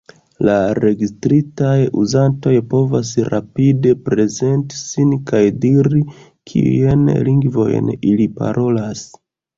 La 0.47 0.53
registritaj 0.83 1.73
uzantoj 2.03 2.53
povas 2.71 3.11
rapide 3.33 3.93
prezenti 4.07 4.79
sin 4.81 5.13
kaj 5.33 5.43
diri 5.67 6.03
kiujn 6.53 7.05
lingvojn 7.29 7.93
ili 8.13 8.27
parolas. 8.43 9.09